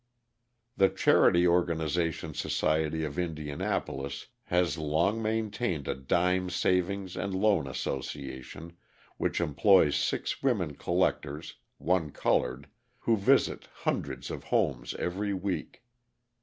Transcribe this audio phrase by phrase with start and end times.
[0.77, 8.75] The Charity Organisation Society of Indianapolis has long maintained a dime savings and loan association
[9.17, 12.65] which employs six women collectors, one coloured,
[13.01, 15.83] who visit hundreds of homes every week.